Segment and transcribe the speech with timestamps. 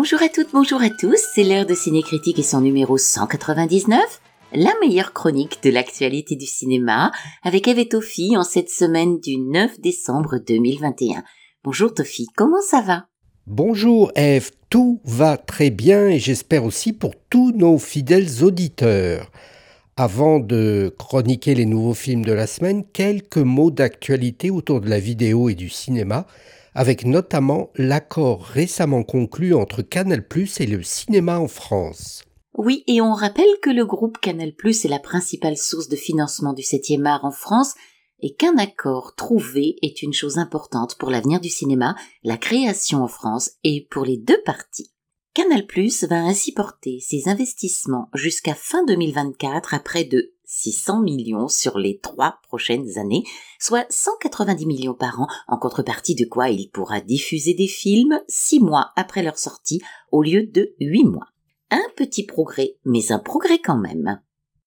[0.00, 4.00] Bonjour à toutes, bonjour à tous, c'est l'heure de Cinécritique et son numéro 199,
[4.52, 7.10] la meilleure chronique de l'actualité du cinéma,
[7.42, 11.24] avec Eve et Tofi en cette semaine du 9 décembre 2021.
[11.64, 13.08] Bonjour Tofi, comment ça va?
[13.48, 19.32] Bonjour Eve, tout va très bien et j'espère aussi pour tous nos fidèles auditeurs.
[19.96, 25.00] Avant de chroniquer les nouveaux films de la semaine, quelques mots d'actualité autour de la
[25.00, 26.28] vidéo et du cinéma
[26.78, 32.22] avec notamment l'accord récemment conclu entre Canal + et le cinéma en France.
[32.54, 36.62] Oui, et on rappelle que le groupe Canal+ est la principale source de financement du
[36.62, 37.74] 7e art en France
[38.20, 43.08] et qu'un accord trouvé est une chose importante pour l'avenir du cinéma, la création en
[43.08, 44.92] France et pour les deux parties.
[45.34, 45.66] Canal+
[46.08, 51.98] va ainsi porter ses investissements jusqu'à fin 2024 à près de 600 millions sur les
[51.98, 53.22] trois prochaines années,
[53.60, 58.58] soit 190 millions par an, en contrepartie de quoi il pourra diffuser des films six
[58.58, 61.28] mois après leur sortie au lieu de huit mois.
[61.70, 64.20] Un petit progrès, mais un progrès quand même.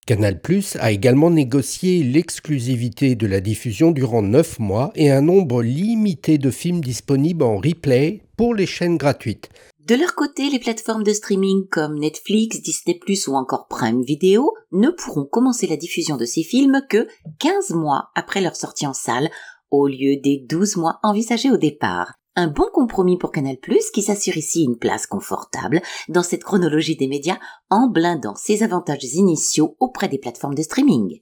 [0.05, 5.63] Canal Plus a également négocié l'exclusivité de la diffusion durant neuf mois et un nombre
[5.63, 9.49] limité de films disponibles en replay pour les chaînes gratuites.
[9.87, 14.91] De leur côté, les plateformes de streaming comme Netflix, Disney⁇ ou encore Prime Video ne
[14.91, 17.07] pourront commencer la diffusion de ces films que
[17.39, 19.31] 15 mois après leur sortie en salle,
[19.71, 22.13] au lieu des 12 mois envisagés au départ.
[22.35, 23.57] Un bon compromis pour Canal+,
[23.91, 27.39] qui s'assure ici une place confortable dans cette chronologie des médias
[27.71, 31.21] en blindant ses avantages initiaux auprès des plateformes de streaming.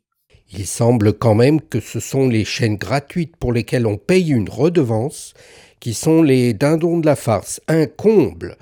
[0.51, 4.49] Il semble quand même que ce sont les chaînes gratuites pour lesquelles on paye une
[4.49, 5.33] redevance
[5.79, 8.57] qui sont les dindons de la farce, un comble.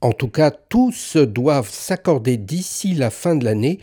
[0.00, 3.80] En tout cas, tous doivent s'accorder d'ici la fin de l'année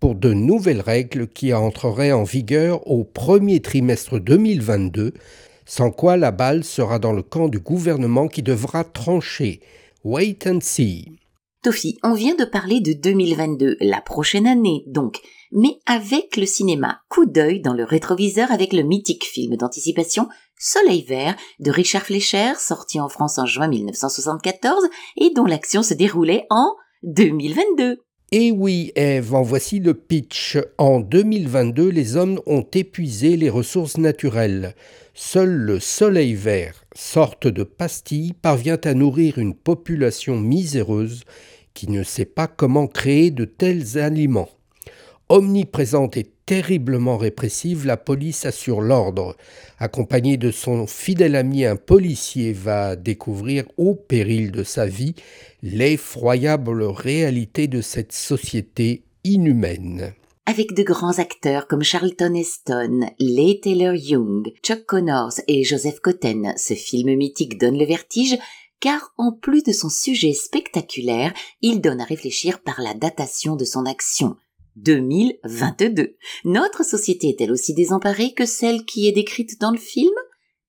[0.00, 5.12] pour de nouvelles règles qui entreraient en vigueur au premier trimestre 2022,
[5.66, 9.60] sans quoi la balle sera dans le camp du gouvernement qui devra trancher.
[10.02, 11.12] Wait and see.
[11.62, 15.20] Tofi, on vient de parler de 2022, la prochaine année donc,
[15.52, 20.26] mais avec le cinéma, coup d'œil dans le rétroviseur avec le mythique film d'anticipation
[20.62, 25.94] Soleil vert de Richard Fleischer, sorti en France en juin 1974 et dont l'action se
[25.94, 28.02] déroulait en 2022.
[28.30, 30.58] Et oui, Eve, en voici le pitch.
[30.76, 34.74] En 2022, les hommes ont épuisé les ressources naturelles.
[35.14, 41.24] Seul le soleil vert, sorte de pastille, parvient à nourrir une population miséreuse
[41.72, 44.50] qui ne sait pas comment créer de tels aliments.
[45.30, 49.36] Omniprésente et terriblement répressive, la police assure l'ordre.
[49.78, 55.14] Accompagné de son fidèle ami, un policier va découvrir, au péril de sa vie,
[55.62, 60.12] l'effroyable réalité de cette société inhumaine.
[60.44, 66.52] Avec de grands acteurs comme Charlton Heston, Leigh Taylor Young, Chuck Connors et Joseph Cotten,
[66.56, 68.36] ce film mythique donne le vertige
[68.80, 73.64] car en plus de son sujet spectaculaire, il donne à réfléchir par la datation de
[73.64, 74.34] son action.
[74.76, 76.16] 2022.
[76.44, 80.12] Notre société est-elle aussi désemparée que celle qui est décrite dans le film?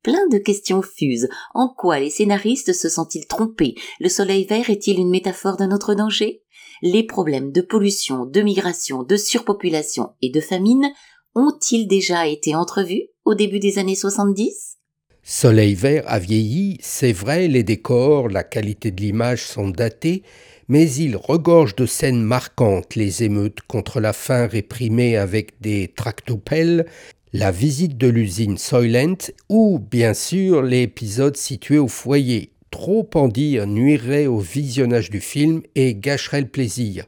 [0.03, 1.29] Plein de questions fusent.
[1.53, 3.75] En quoi les scénaristes se sont-ils trompés?
[3.99, 6.43] Le soleil vert est-il une métaphore d'un autre danger?
[6.81, 10.91] Les problèmes de pollution, de migration, de surpopulation et de famine
[11.35, 14.77] ont-ils déjà été entrevus au début des années 70
[15.23, 20.23] Soleil vert a vieilli, c'est vrai, les décors, la qualité de l'image sont datés,
[20.71, 26.85] mais il regorge de scènes marquantes, les émeutes contre la faim réprimées avec des tractopelles,
[27.33, 29.17] la visite de l'usine Soylent
[29.49, 32.53] ou bien sûr l'épisode situé au foyer.
[32.69, 37.03] Trop en dire nuirait au visionnage du film et gâcherait le plaisir.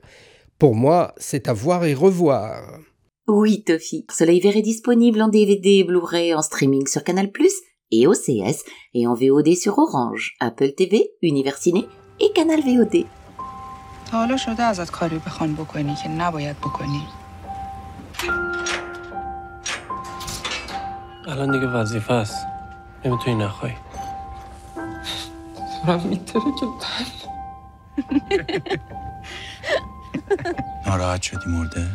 [0.60, 2.82] Pour moi, c'est à voir et revoir.
[3.30, 4.06] Oui, Toffy.
[4.12, 7.32] Soleil Vert est disponible en DVD, Blu-ray, en streaming sur Canal+,
[7.92, 11.86] et OCS, et en VOD sur Orange, Apple TV, Universiné
[12.20, 13.06] et Canal VOD.
[14.14, 17.08] تا حالا شده ازت کاری بخوان بکنی که نباید بکنی
[21.28, 22.48] الان دیگه وظیفه است
[23.06, 23.74] نمی‌تونی نخوای
[25.88, 26.66] دارم میتره که
[30.88, 31.88] ناراحت شدی مرده؟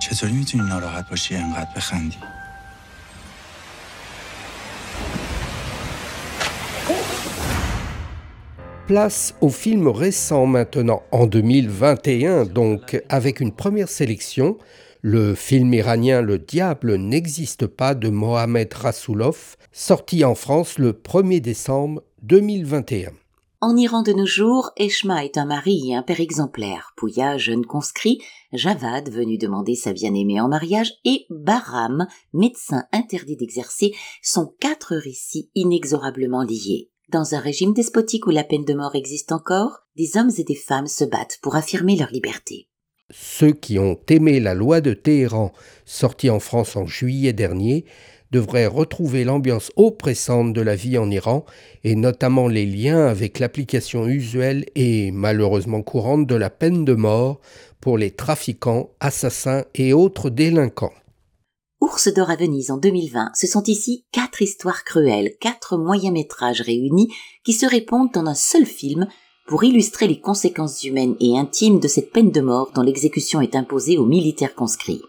[0.00, 2.18] چطوری می‌تونی ناراحت باشی انقدر بخندی؟
[8.88, 14.56] Place au film récent maintenant, en 2021, donc avec une première sélection,
[15.02, 21.40] le film iranien Le Diable n'existe pas de Mohamed Rasoulov, sorti en France le 1er
[21.40, 23.10] décembre 2021.
[23.60, 27.66] En Iran de nos jours, Eshma est un mari et un père exemplaire, Pouya, jeune
[27.66, 28.22] conscrit,
[28.54, 33.92] Javad, venu demander sa bien-aimée en mariage, et Baram, médecin interdit d'exercer,
[34.22, 36.88] sont quatre récits inexorablement liés.
[37.10, 40.54] Dans un régime despotique où la peine de mort existe encore, des hommes et des
[40.54, 42.68] femmes se battent pour affirmer leur liberté.
[43.10, 45.52] Ceux qui ont aimé la loi de Téhéran,
[45.86, 47.86] sortie en France en juillet dernier,
[48.30, 51.46] devraient retrouver l'ambiance oppressante de la vie en Iran
[51.82, 57.40] et notamment les liens avec l'application usuelle et malheureusement courante de la peine de mort
[57.80, 60.92] pour les trafiquants, assassins et autres délinquants.
[61.80, 66.60] Ours d'or à Venise en 2020, ce sont ici quatre histoires cruelles, quatre moyens métrages
[66.60, 67.14] réunis
[67.44, 69.06] qui se répondent en un seul film
[69.46, 73.54] pour illustrer les conséquences humaines et intimes de cette peine de mort dont l'exécution est
[73.54, 75.02] imposée aux militaires conscrits.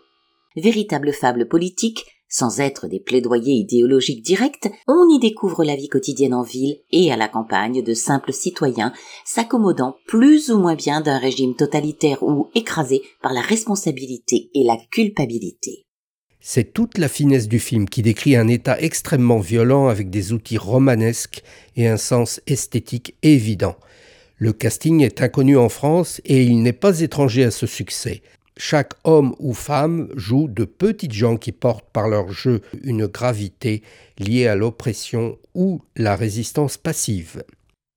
[0.56, 6.36] Véritable fable politique, sans être des plaidoyers idéologiques directs, on y découvre la vie quotidienne
[6.36, 8.94] en ville et à la campagne de simples citoyens
[9.26, 14.78] s'accommodant plus ou moins bien d'un régime totalitaire ou écrasé par la responsabilité et la
[14.92, 15.88] culpabilité.
[16.42, 20.58] C'est toute la finesse du film qui décrit un état extrêmement violent avec des outils
[20.58, 21.44] romanesques
[21.76, 23.76] et un sens esthétique évident.
[24.38, 28.22] Le casting est inconnu en France et il n'est pas étranger à ce succès.
[28.56, 33.84] Chaque homme ou femme joue de petites gens qui portent par leur jeu une gravité
[34.18, 37.44] liée à l'oppression ou la résistance passive.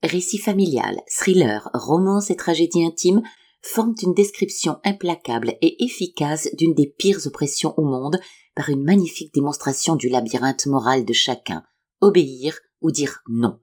[0.03, 3.23] Récit familial, thriller, romance et tragédie intime
[3.63, 8.21] forment une description implacable et efficace d'une des pires oppressions au monde
[8.55, 11.63] par une magnifique démonstration du labyrinthe moral de chacun,
[12.01, 13.59] obéir ou dire non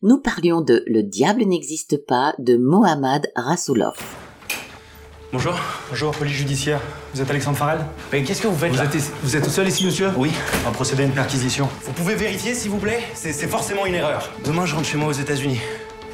[0.00, 3.96] nous parlions de Le diable n'existe pas de Mohammad Rasoulov.
[5.32, 5.58] Bonjour.
[5.88, 6.80] Bonjour, police judiciaire.
[7.12, 7.80] Vous êtes Alexandre Farrell?
[8.12, 10.10] Mais qu'est-ce que vous faites vous là êtes, vous êtes seul ici, monsieur?
[10.16, 10.30] Oui.
[10.62, 11.68] On va procéder à une perquisition.
[11.82, 13.00] Vous pouvez vérifier, s'il vous plaît?
[13.14, 14.30] C'est forcément une erreur.
[14.44, 15.58] Demain, je rentre chez moi aux États-Unis.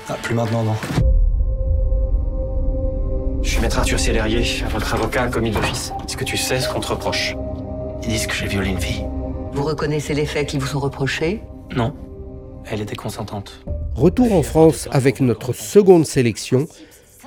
[0.08, 1.13] Ah, plus maintenant, non.
[3.44, 5.92] Je suis maître Arthur Célérier, votre avocat commis d'office.
[6.06, 7.36] Est-ce que tu sais ce qu'on te reproche
[8.02, 9.04] Ils disent que j'ai violé une fille.
[9.52, 11.42] Vous reconnaissez les faits qui vous sont reprochés
[11.76, 11.94] Non.
[12.64, 13.62] Elle était consentante.
[13.94, 16.66] Retour en France avec notre seconde sélection,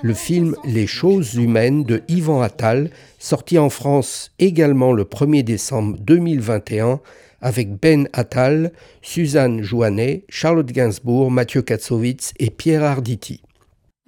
[0.01, 5.97] le film Les choses humaines de Yvan Attal, sorti en France également le 1er décembre
[5.99, 6.99] 2021
[7.41, 8.71] avec Ben Attal,
[9.03, 13.43] Suzanne Joannet, Charlotte Gainsbourg, Mathieu Katsovitz et Pierre Arditi.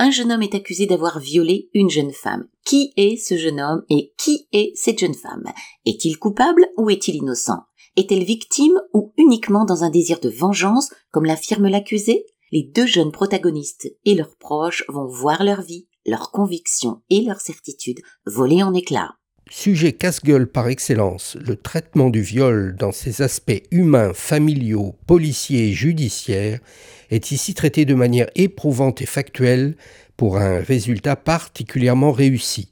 [0.02, 2.48] Un jeune homme est accusé d'avoir violé une jeune femme.
[2.64, 5.44] Qui est ce jeune homme et qui est cette jeune femme?
[5.86, 7.66] Est-il coupable ou est-il innocent?
[7.98, 12.26] Est-elle victime ou uniquement dans un désir de vengeance, comme l'affirme l'accusé?
[12.54, 17.42] Les deux jeunes protagonistes et leurs proches vont voir leur vie, leurs convictions et leurs
[17.42, 19.16] certitudes voler en éclats.
[19.52, 25.74] Sujet casse-gueule par excellence, le traitement du viol dans ses aspects humains, familiaux, policiers et
[25.74, 26.62] judiciaires
[27.10, 29.76] est ici traité de manière éprouvante et factuelle
[30.18, 32.70] pour un résultat particulièrement réussi.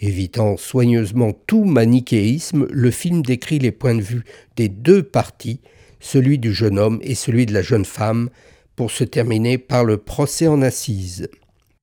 [0.00, 4.24] Évitant soigneusement tout manichéisme, le film décrit les points de vue
[4.56, 5.60] des deux parties,
[5.98, 8.30] celui du jeune homme et celui de la jeune femme,
[8.76, 11.28] pour se terminer par le procès en assises.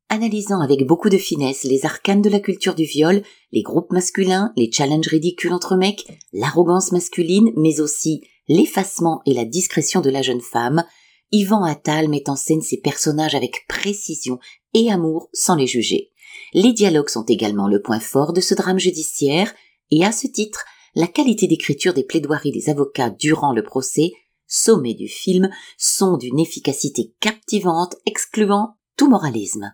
[0.08, 3.22] Analysant avec beaucoup de finesse les arcanes de la culture du viol,
[3.52, 9.44] les groupes masculins, les challenges ridicules entre mecs, l'arrogance masculine, mais aussi l'effacement et la
[9.44, 10.86] discrétion de la jeune femme,
[11.32, 14.40] Yvan Attal met en scène ses personnages avec précision
[14.74, 16.12] et amour sans les juger.
[16.54, 19.54] Les dialogues sont également le point fort de ce drame judiciaire,
[19.92, 20.66] et à ce titre,
[20.96, 24.12] la qualité d'écriture des plaidoiries des avocats durant le procès,
[24.48, 29.74] sommet du film, sont d'une efficacité captivante, excluant tout moralisme.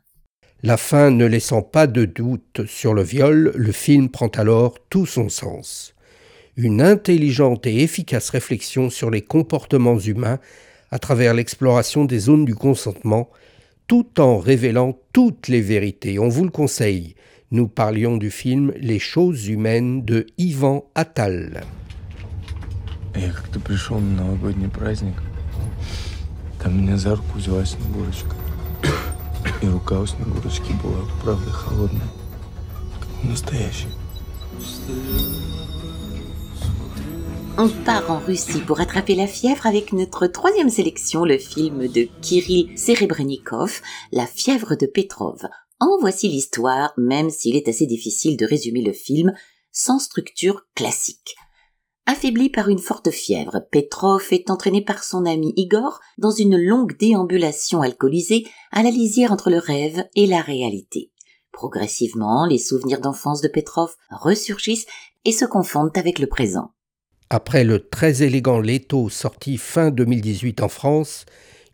[0.64, 5.06] La fin ne laissant pas de doute sur le viol, le film prend alors tout
[5.06, 5.94] son sens.
[6.56, 10.40] Une intelligente et efficace réflexion sur les comportements humains
[10.91, 13.29] à travers l'exploration des zones du consentement
[13.87, 16.19] tout en révélant toutes les vérités.
[16.19, 17.15] On vous le conseille.
[17.53, 21.65] Nous parlions du film Les choses humaines de Ivan Attal.
[23.15, 25.15] Я как-то пришел на новогодний праздник.
[26.63, 28.35] Там меня за руку взяла Снегурочка.
[29.63, 32.09] И рука у Снегурочки была, правда, холодная,
[33.01, 33.89] как у настоящей.
[37.58, 42.08] On part en Russie pour attraper la fièvre avec notre troisième sélection, le film de
[42.22, 43.82] Kirill Serebrennikov,
[44.14, 45.46] La fièvre de Petrov.
[45.82, 49.34] En voici l'histoire, même s'il est assez difficile de résumer le film
[49.74, 51.36] sans structure classique.
[52.06, 56.98] Affaibli par une forte fièvre, Petrov est entraîné par son ami Igor dans une longue
[56.98, 61.12] déambulation alcoolisée à la lisière entre le rêve et la réalité.
[61.52, 64.88] Progressivement, les souvenirs d'enfance de Petrov ressurgissent
[65.26, 66.72] et se confondent avec le présent.
[67.34, 71.26] Après le très élégant Leto sorti fin 2018 en France,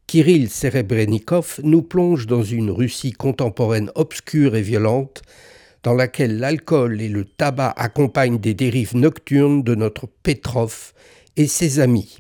[0.05, 5.23] Kirill Serebrennikov nous plonge dans une Russie contemporaine obscure et violente,
[5.81, 10.93] dans laquelle l'alcool et le tabac accompagnent des dérives nocturnes de notre Petrov
[11.37, 12.19] et ses amis.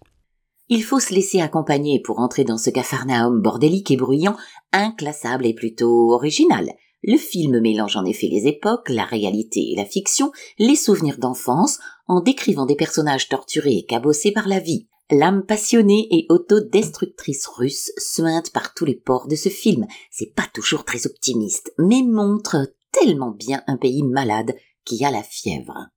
[0.67, 4.35] Il faut se laisser accompagner pour entrer dans ce capharnaüm bordélique et bruyant,
[4.73, 6.71] inclassable et plutôt original.
[7.03, 11.79] Le film mélange en effet les époques, la réalité et la fiction, les souvenirs d'enfance,
[12.07, 14.87] en décrivant des personnages torturés et cabossés par la vie.
[15.09, 19.87] L'âme passionnée et autodestructrice russe suinte par tous les pores de ce film.
[20.11, 25.23] C'est pas toujours très optimiste, mais montre tellement bien un pays malade qui a la
[25.23, 25.87] fièvre.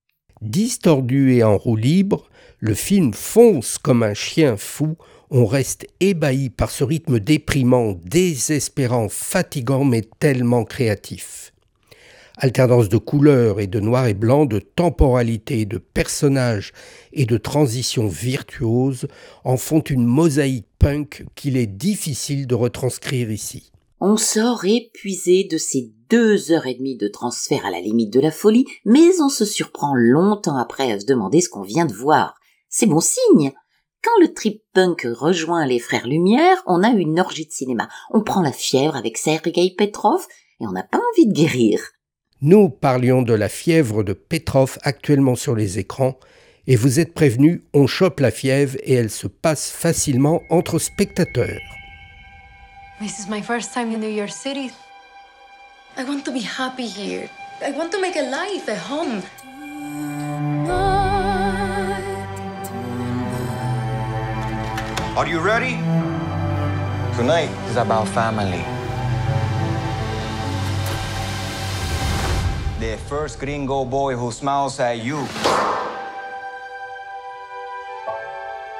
[0.42, 2.30] Distordu et en roue libre,
[2.61, 4.97] le film fonce comme un chien fou.
[5.33, 11.53] On reste ébahi par ce rythme déprimant, désespérant, fatigant, mais tellement créatif.
[12.37, 16.73] Alternance de couleurs et de noir et blanc, de temporalité, de personnages
[17.13, 19.07] et de transitions virtuoses
[19.45, 23.71] en font une mosaïque punk qu'il est difficile de retranscrire ici.
[24.01, 28.21] On sort épuisé de ces deux heures et demie de transfert à la limite de
[28.21, 31.95] la folie, mais on se surprend longtemps après à se demander ce qu'on vient de
[31.95, 32.35] voir.
[32.69, 33.53] C'est bon signe.
[34.02, 37.87] Quand le trip punk rejoint les frères Lumière, on a une orgie de cinéma.
[38.11, 40.26] On prend la fièvre avec Sergei Petrov
[40.59, 41.80] et on n'a pas envie de guérir.
[42.40, 46.19] Nous parlions de la fièvre de Petrov actuellement sur les écrans,
[46.66, 51.61] et vous êtes prévenus, on chope la fièvre et elle se passe facilement entre spectateurs.
[53.00, 54.71] This is my first time in New York City.
[55.99, 57.28] I want to be happy here.
[57.61, 59.21] I want to make a life, a home.
[65.17, 65.75] Are you ready?
[67.19, 68.62] Tonight is about family.
[72.79, 75.26] The first gringo boy who smiles at you.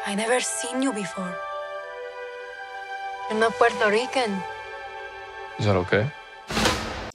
[0.07, 1.35] I never seen you before.
[3.29, 4.31] You're not Puerto Rican.
[5.59, 6.07] Is that okay?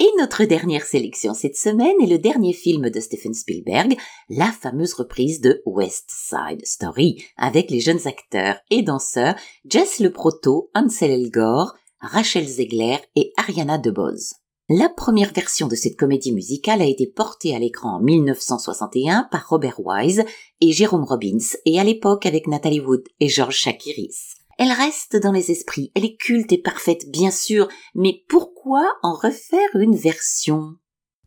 [0.05, 3.97] Et notre dernière sélection cette semaine est le dernier film de Stephen Spielberg,
[4.29, 9.33] la fameuse reprise de West Side Story, avec les jeunes acteurs et danseurs
[9.67, 14.35] Jess Le Proto, Ansel Elgort, Rachel Zegler et Ariana DeBose.
[14.69, 19.50] La première version de cette comédie musicale a été portée à l'écran en 1961 par
[19.50, 20.24] Robert Wise
[20.62, 24.35] et Jérôme Robbins et à l'époque avec Natalie Wood et George Chakiris.
[24.57, 29.13] Elle reste dans les esprits, elle est culte et parfaite bien sûr, mais pourquoi en
[29.13, 30.75] refaire une version?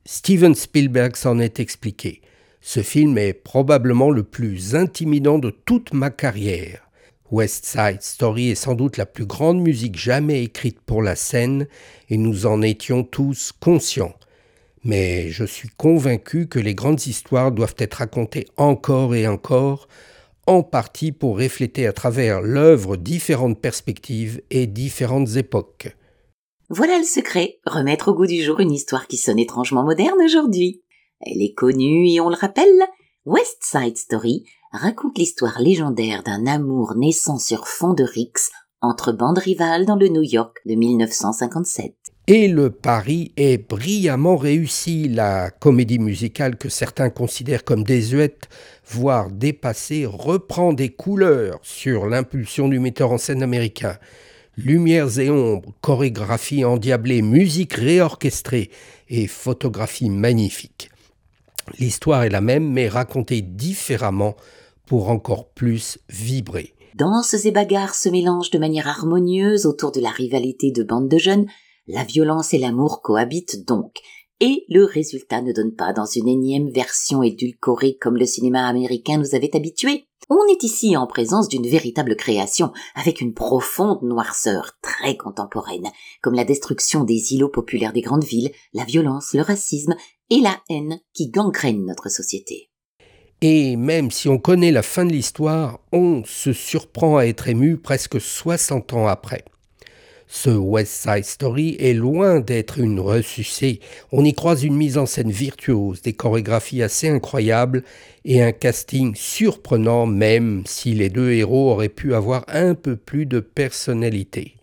[0.06, 2.22] Steven Spielberg s'en est expliqué.
[2.62, 6.88] Ce film est probablement le plus intimidant de toute ma carrière.
[7.30, 11.68] West Side Story est sans doute la plus grande musique jamais écrite pour la scène,
[12.08, 14.14] et nous en étions tous conscients.
[14.84, 19.88] Mais je suis convaincu que les grandes histoires doivent être racontées encore et encore,
[20.48, 25.94] en partie pour refléter à travers l'œuvre différentes perspectives et différentes époques.
[26.70, 30.82] Voilà le secret, remettre au goût du jour une histoire qui sonne étrangement moderne aujourd'hui.
[31.20, 32.82] Elle est connue et on le rappelle,
[33.26, 38.50] West Side Story raconte l'histoire légendaire d'un amour naissant sur fond de rix
[38.80, 41.94] entre bandes rivales dans le New York de 1957.
[42.30, 45.08] Et le pari est brillamment réussi.
[45.08, 48.50] La comédie musicale que certains considèrent comme désuète,
[48.86, 53.96] voire dépassée, reprend des couleurs sur l'impulsion du metteur en scène américain.
[54.58, 58.68] Lumières et ombres, chorégraphie endiablée, musique réorchestrée
[59.08, 60.90] et photographie magnifique.
[61.78, 64.36] L'histoire est la même mais racontée différemment
[64.84, 66.74] pour encore plus vibrer.
[66.94, 71.16] Danses et bagarres se mélangent de manière harmonieuse autour de la rivalité de bandes de
[71.16, 71.46] jeunes,
[71.88, 74.00] la violence et l'amour cohabitent donc,
[74.40, 79.16] et le résultat ne donne pas dans une énième version édulcorée comme le cinéma américain
[79.16, 80.04] nous avait habitués.
[80.30, 85.88] On est ici en présence d'une véritable création, avec une profonde noirceur très contemporaine,
[86.22, 89.96] comme la destruction des îlots populaires des grandes villes, la violence, le racisme
[90.30, 92.70] et la haine qui gangrènent notre société.
[93.40, 97.78] Et même si on connaît la fin de l'histoire, on se surprend à être ému
[97.78, 99.44] presque 60 ans après.
[100.30, 103.80] Ce West Side Story est loin d'être une ressucée.
[104.12, 107.82] On y croise une mise en scène virtuose, des chorégraphies assez incroyables
[108.26, 113.24] et un casting surprenant même si les deux héros auraient pu avoir un peu plus
[113.24, 114.56] de personnalité.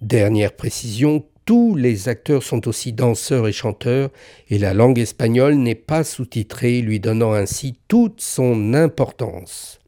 [0.00, 4.10] Dernière précision, tous les acteurs sont aussi danseurs et chanteurs,
[4.50, 9.78] et la langue espagnole n'est pas sous-titrée, lui donnant ainsi toute son importance.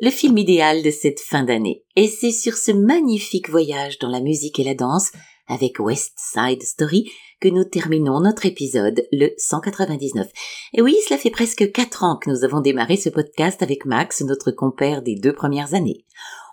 [0.00, 1.84] Le film idéal de cette fin d'année.
[1.94, 5.12] Et c'est sur ce magnifique voyage dans la musique et la danse,
[5.46, 7.08] avec West Side Story,
[7.40, 10.26] que nous terminons notre épisode, le 199.
[10.72, 14.22] Et oui, cela fait presque quatre ans que nous avons démarré ce podcast avec Max,
[14.22, 16.04] notre compère des deux premières années.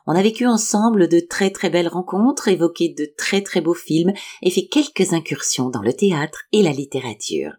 [0.05, 4.13] On a vécu ensemble de très très belles rencontres, évoqué de très très beaux films
[4.43, 7.53] et fait quelques incursions dans le théâtre et la littérature.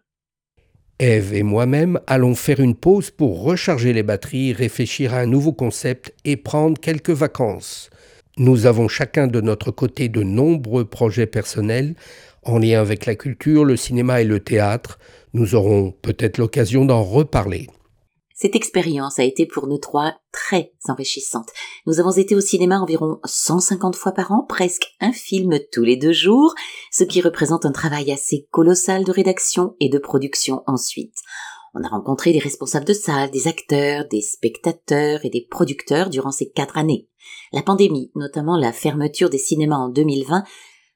[0.99, 5.51] Eve et moi-même allons faire une pause pour recharger les batteries, réfléchir à un nouveau
[5.51, 7.89] concept et prendre quelques vacances.
[8.37, 11.95] Nous avons chacun de notre côté de nombreux projets personnels
[12.43, 14.99] en lien avec la culture, le cinéma et le théâtre.
[15.33, 17.67] Nous aurons peut-être l'occasion d'en reparler.
[18.35, 21.49] Cette expérience a été pour nous trois très enrichissante.
[21.85, 25.97] Nous avons été au cinéma environ 150 fois par an, presque un film tous les
[25.97, 26.55] deux jours,
[26.91, 31.15] ce qui représente un travail assez colossal de rédaction et de production ensuite.
[31.75, 36.31] On a rencontré des responsables de salle, des acteurs, des spectateurs et des producteurs durant
[36.31, 37.07] ces quatre années.
[37.51, 40.43] La pandémie, notamment la fermeture des cinémas en 2020,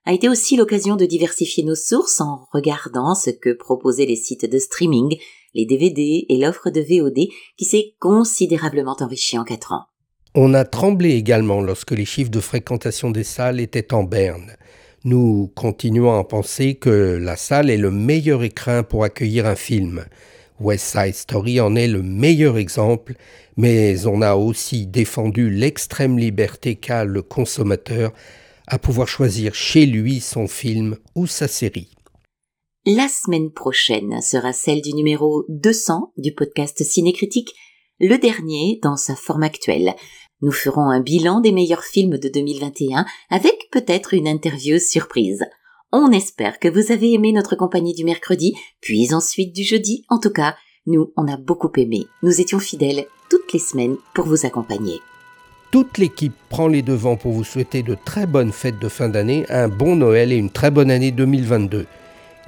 [0.06, 4.50] a été aussi l'occasion de diversifier nos sources en regardant ce que proposaient les sites
[4.50, 5.18] de streaming,
[5.54, 9.86] les DVD et l'offre de VOD qui s'est considérablement enrichie en quatre ans.
[10.36, 14.56] On a tremblé également lorsque les chiffres de fréquentation des salles étaient en berne.
[15.04, 20.06] Nous continuons à penser que la salle est le meilleur écrin pour accueillir un film.
[20.60, 23.14] West Side Story en est le meilleur exemple,
[23.56, 28.12] mais on a aussi défendu l'extrême liberté qu'a le consommateur
[28.68, 31.97] à pouvoir choisir chez lui son film ou sa série.
[32.90, 37.54] La semaine prochaine sera celle du numéro 200 du podcast Cinécritique,
[38.00, 39.94] le dernier dans sa forme actuelle.
[40.42, 45.44] Nous ferons un bilan des meilleurs films de 2021 avec peut-être une interview surprise.
[45.92, 50.06] On espère que vous avez aimé notre compagnie du mercredi, puis ensuite du jeudi.
[50.08, 52.06] En tout cas, nous, on a beaucoup aimé.
[52.24, 55.02] Nous étions fidèles toutes les semaines pour vous accompagner.
[55.72, 59.46] Toute l'équipe prend les devants pour vous souhaiter de très bonnes fêtes de fin d'année,
[59.50, 61.86] un bon Noël et une très bonne année 2022.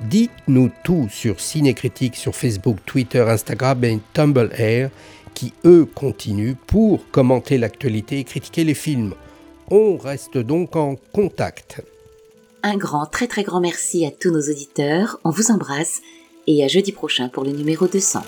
[0.08, 4.90] Dites-nous tout sur Cinécritique sur Facebook, Twitter, Instagram et Tumblr
[5.34, 9.14] qui eux continuent pour commenter l'actualité et critiquer les films.
[9.70, 11.82] On reste donc en contact.
[12.64, 15.20] Un grand, très très grand merci à tous nos auditeurs.
[15.24, 16.02] On vous embrasse
[16.48, 18.22] et à jeudi prochain pour le numéro 200.